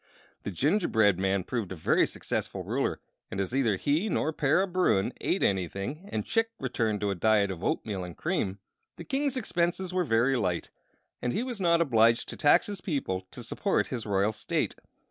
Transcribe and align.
The 0.41 0.49
gingerbread 0.49 1.19
man 1.19 1.43
proved 1.43 1.71
a 1.71 1.75
very 1.75 2.07
successful 2.07 2.63
ruler; 2.63 2.99
and 3.29 3.39
as 3.39 3.53
neither 3.53 3.75
he 3.77 4.09
nor 4.09 4.33
Para 4.33 4.65
Bruin 4.65 5.13
ate 5.21 5.43
anything 5.43 6.09
and 6.11 6.25
Chick 6.25 6.49
returned 6.59 7.01
to 7.01 7.11
a 7.11 7.13
diet 7.13 7.51
of 7.51 7.63
oatmeal 7.63 8.03
and 8.03 8.17
cream, 8.17 8.57
the 8.95 9.03
King's 9.03 9.37
expenses 9.37 9.93
were 9.93 10.03
very 10.03 10.35
light, 10.35 10.71
and 11.21 11.33
he 11.33 11.43
was 11.43 11.61
not 11.61 11.81
obliged 11.81 12.29
to 12.29 12.35
tax 12.35 12.65
his 12.65 12.81
people 12.81 13.27
to 13.29 13.43
support 13.43 13.89
his 13.89 14.07
royal 14.07 14.31
state. 14.31 14.73